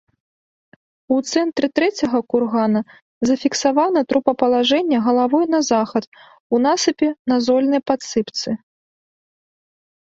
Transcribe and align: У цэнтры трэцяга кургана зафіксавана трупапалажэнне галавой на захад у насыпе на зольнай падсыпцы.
У 1.15 1.19
цэнтры 1.31 1.67
трэцяга 1.79 2.19
кургана 2.35 2.81
зафіксавана 3.31 3.99
трупапалажэнне 4.15 4.97
галавой 5.11 5.45
на 5.55 5.59
захад 5.71 6.03
у 6.53 6.65
насыпе 6.67 7.07
на 7.33 7.43
зольнай 7.49 7.81
падсыпцы. 7.91 8.49